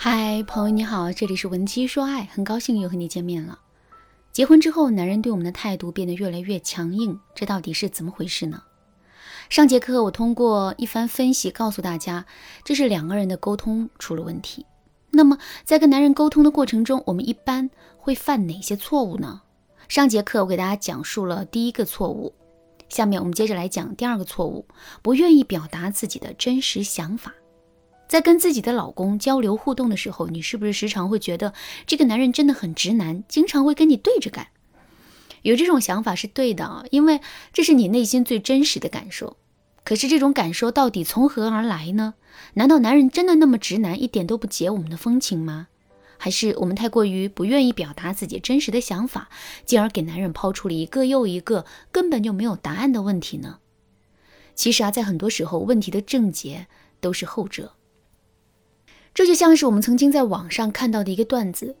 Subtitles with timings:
[0.00, 3.58] 嗨，朋友你好，这里是文姬说爱，很高兴又和你见面了。
[4.30, 8.62] 结婚之后，男人对我们的态度变得越来越强硬，这到底是怎么回事呢？
[9.50, 12.24] 上节课我通过一番分析告诉大家，
[12.62, 14.64] 这是两个人的沟通出了问题。
[15.10, 19.42] 那么在跟男人沟通的过程中，我们一般会犯哪些错误呢？
[19.88, 22.32] 上节课我给大家讲述了第一个错误，
[22.88, 24.64] 下面我们接着来讲第二个错误：
[25.02, 27.34] 不愿意表达自己的真实想法。
[28.08, 31.52] 在跟自己的老公交流互动的时候，你是不是时常会觉得
[31.86, 34.48] 这个男人真的很直男，经常会跟你对着干？
[35.42, 37.20] 有这种想法是对的啊，因为
[37.52, 39.36] 这是你内心最真实的感受。
[39.84, 42.14] 可是这种感受到底从何而来呢？
[42.54, 45.68] 难道男人真的那么直男，一点都不解我们的风情吗？
[46.16, 49.28] 还是我们太过于不愿意表达自己真实的想法，
[49.64, 53.60] 进而给男人抛出了一个又一个根本就没有答案的问题呢？
[54.54, 56.66] 其实啊，在很多时候，问题的症结
[57.00, 57.74] 都是后者。
[59.18, 61.74] 这就像是我们曾经在网上看到的一个段子：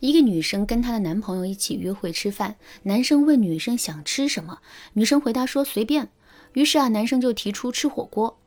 [0.00, 4.58] 一个女生跟她的男朋友一起约会吃饭，男生问女生想吃什么，
[4.92, 6.10] 女生回答说随便。
[6.52, 8.38] 于是啊，男生就提出吃火锅。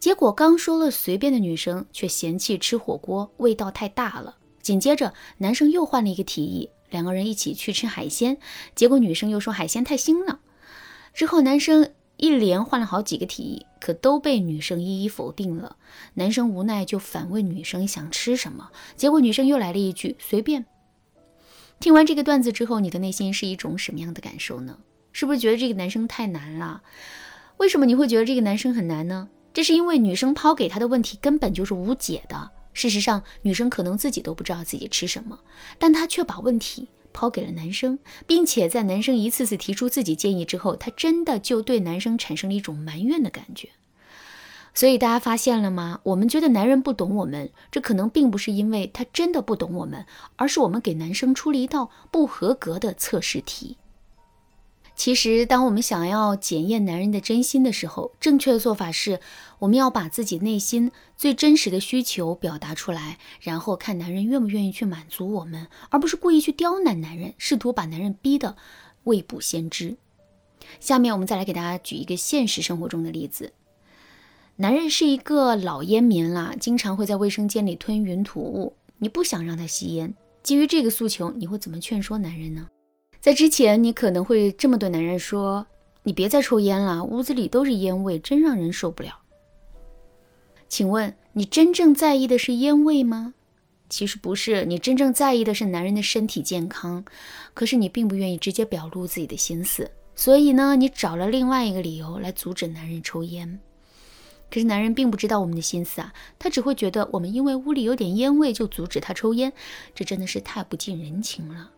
[0.00, 4.38] 结果刚说了随便的女生却嫌弃吃火锅味道太大了。
[4.60, 8.38] 紧接着，男生又换了一个提议，两个人一起去吃海鲜。
[8.74, 10.40] 结果女生又说海鲜太腥了。
[11.14, 15.76] 之后，男生一连换了好几个提议，可都被女生一一否定了。
[16.14, 20.66] 男生无奈就反问女生想吃什么，结果女生又来了一句随便。
[21.78, 24.78] 听完这个段子之后，你的内心是一种什么样的感受呢？
[25.12, 26.82] 是不是觉得这个男生太难了？
[27.58, 29.28] 为什么你会觉得这个男生很难呢？
[29.54, 32.50] 这是因为女生抛给他的问题根本就是无解的。
[32.72, 35.38] 事实上，女生可能自己都不知道自己吃什么，
[35.78, 43.70] 但她却把问题抛给了男生，并且在男生一次次提出自己建议之后，她真的就对男生产生了一种埋怨的感觉。
[44.74, 46.00] 所以大家发现了吗？
[46.02, 50.04] 我们觉得男人不懂我们，这可能并不是因为他真的不懂我们，
[50.36, 53.78] 而是我们给男生出了一道不合格的测试题。
[54.96, 59.20] 其实，当我们想要检验男人的真心的时候，正确的做法是，
[59.58, 68.56] 我们要把自己内心最真实的需求表达出来，然后看男人愿不愿意去满足我们，而不是故意去刁难男人，试图把男人逼得
[69.04, 69.98] 未卜先知。
[70.80, 73.52] 下面我们再来给大家举一个现实生活中的例子：
[74.56, 82.66] 男人是一个老烟民啦，经常会在卫生间里吞云吐雾，你不想让他吸烟，基于这个诉求，你会怎么劝说男人呢？
[83.26, 85.66] 在之前，你可能会这么对男人说
[86.04, 89.18] ：“你别再抽烟了，屋子里都是烟味，真让人受不了。”
[90.68, 93.34] 请问你真正在意的是烟味吗？
[93.88, 97.04] 其实不是，你真正在意的是男人的身体健康。
[97.52, 103.58] 可是你并不愿意直接表露自己的心思，所以呢，你找了另外一个理由来阻止男人抽烟。
[104.48, 109.52] 可是男人并不知道我们的心思啊，他只会觉得我们因为屋里有点烟味就阻止他抽烟，
[109.96, 111.72] 这真的是太不近人情了。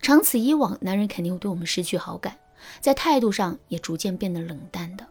[0.00, 2.38] 长此以往，男人肯定会对我们失去好感，
[2.80, 5.06] 在态度上也逐渐变得冷淡的。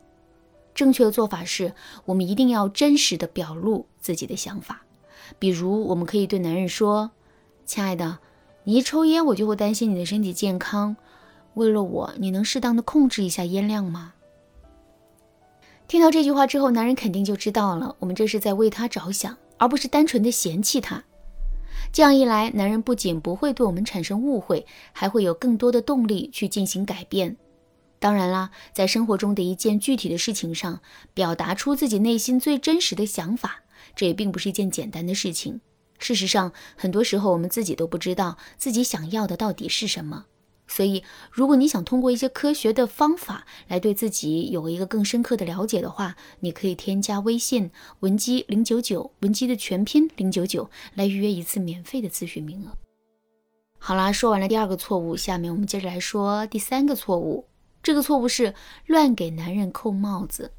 [0.74, 1.74] 正确的做法是，
[2.06, 4.82] 我们一定要真实的表露自己的想法。
[5.40, 7.12] 比如，我们可以对男人说
[7.66, 8.20] ：“亲爱的，
[8.66, 10.96] 你一抽烟，我就会担心你的身体健康。
[11.54, 14.14] 为了我，你能适当的控制一下烟量吗？”
[15.88, 21.04] 听到这句话之后，男人肯定就知道了，我们这是在为他着想，而不是单纯的嫌弃他。
[21.92, 27.38] 这样一来，男人不仅不会对我们产生误会，还会有更多的动力去进行改变。
[28.00, 30.82] 当然啦，在生活中的一件具体的事情上，
[31.14, 33.64] 表达出自己内心最真实的想法，
[33.96, 35.62] 这也并不是一件简单的事情。
[35.98, 40.26] 事实上，很多时候我们自己都不知道自己想要的到底是什么。
[40.68, 52.72] 所以，如果你想通过一些科学的方法来对自己有一个更深刻的了解的话，你可以添加微信文姬零九九，文姬的全拼零九九，来预约一次免费的咨询名额。
[53.78, 57.46] 好啦，说完了第二个错误，下面我们接着来说第三个错误。
[57.84, 58.56] 这个错误是
[58.88, 60.52] 乱给男人扣帽子。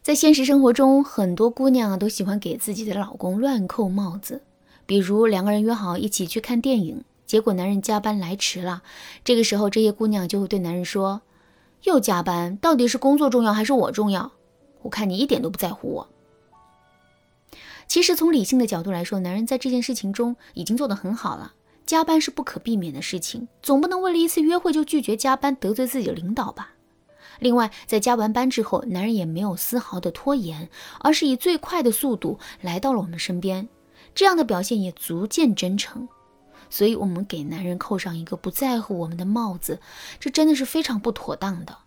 [0.00, 4.42] 在现实生活中，很多姑娘都喜欢给自己的老公乱扣帽子，
[4.86, 7.02] 比如两个人约好一起去看电影。
[7.26, 8.82] 结果男人加班来迟了，
[9.24, 11.22] 这个时候这些姑娘就会对男人说
[11.84, 14.32] ：“又加班，到底是工作重要还是我重要？
[14.82, 16.08] 我看你一点都不在乎我。”
[17.86, 21.54] 其实从理性的角度来说，男人在这件事情中已经做得很好了。
[21.86, 26.70] 加班是不可避免的事情，总不能为了一次约会就拒绝加班，得罪自己的领导吧？
[27.40, 30.70] 另外，在加完班之后，男人也没有丝毫的拖延，
[31.00, 33.68] 而是以最快的速度来到了我们身边，
[34.14, 36.08] 这样的表现也足见真诚。
[36.74, 39.80] 所以，我们给男人扣上一个不在乎我们的帽子，
[40.18, 41.78] 这真的是非常不妥当的。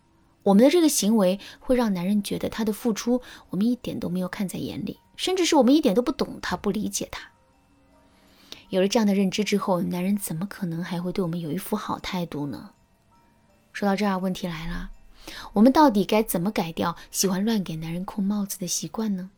[0.44, 7.30] 我们的这个行为会让男人觉得他的付出我们一点都没有看在眼里，甚至是我们一点都不懂他，不理解他。
[8.70, 12.70] 有了这样的认知之后，男人怎么可能还会对我们有一副好态度呢？
[13.74, 14.92] 说到这儿，问题来了，
[15.52, 19.32] 我们到底该怎么改掉喜欢乱给男人扣帽子的习惯呢？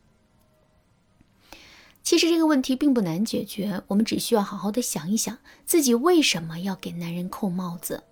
[2.02, 8.02] 其实这个问题并不难解决，我们只需要好好的想一想，自己为什么要给男人扣帽子。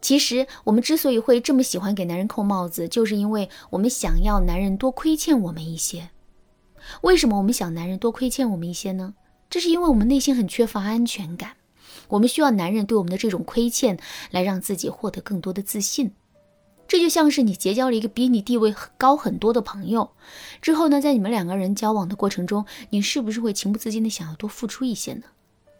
[0.00, 6.10] 其实我们之所以会这么喜欢给男人扣帽子，就是因为我们想要男人多亏欠我们一些。
[7.02, 9.14] 为什么我们想男人多亏欠我们一些呢？
[9.48, 11.56] 这是因为我们内心很缺乏安全感，
[12.08, 13.98] 我们需要男人对我们的这种亏欠
[14.30, 16.12] 来让自己获得更多的自信。
[16.88, 20.10] 这就像是你结交了一个比你地位高很多的朋友，
[20.62, 25.22] 之后呢，在你们两个人交往的过程中，你是不是会情不自禁的想要多付出一些呢？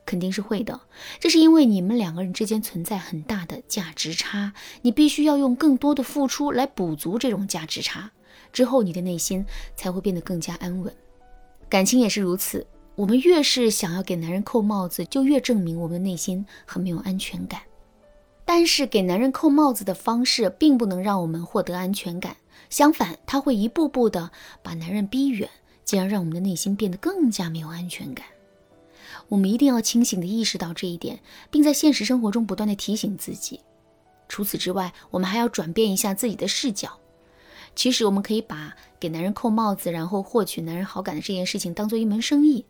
[0.05, 0.81] 肯定是会的。
[1.19, 8.13] 这是因为你们两个人之间存在很大的价值差，你必须要用更多的付出来补足这种价值差，
[8.53, 9.45] 之后你的内心
[9.75, 10.93] 才会变得更加安稳。
[11.69, 12.65] 感情也是如此，
[12.95, 17.61] 我们越是想要给男人扣帽子，就越证明我们的内心很没有安全感。
[18.47, 22.37] 但是给男人扣帽子的方式并不能让我们获得安全感，
[22.71, 24.31] 相反，他会一步步的
[24.63, 25.51] 把男人逼远，
[25.85, 28.25] 进而让我们的内心变得更加没有安全感。
[29.29, 31.19] 我们一定要清醒的意识到这一点，
[31.51, 33.61] 并在现实生活中不断的提醒自己。
[34.29, 36.99] 除此之外，我们还要转变一下自己的视角。
[37.75, 42.65] 其实，我们可以把给男人扣帽子，然后获取男人好感的这件事情当做一门生意。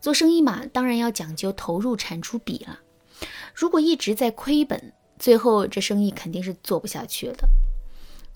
[0.00, 2.80] 做生意嘛，当然要讲究投入产出比了。
[3.54, 4.92] 如果一直在亏本，
[5.22, 7.48] 最后，这生意肯定是做不下去的。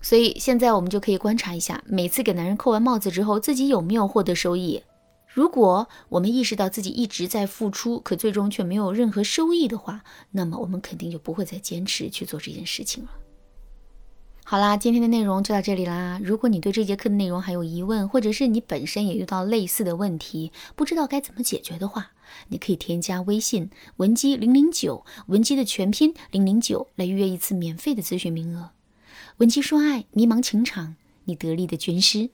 [0.01, 4.81] 所以现在我们就可以观察一下，每次给男人扣完帽子之后，自己有没有获得收益。
[5.27, 10.01] 如果我们意识到自己一直在付出，可最终却没有任何收益的话，
[10.31, 13.09] 那么我们肯定就不会再坚持去做这件事情了。
[14.49, 16.21] 好啦，今天的内容就到这里啦。
[16.23, 22.11] 如果你对这节课的内容还有疑问，或者是你本身也遇到类似的问题，不知道该怎么解决的话，
[22.47, 28.69] 你可以添加微信文姬零零九，文姬的全拼零零九，来预约一次免费的咨询名额。
[29.39, 30.95] 文姬说爱，迷茫情场，
[31.25, 32.29] 你得力的军师。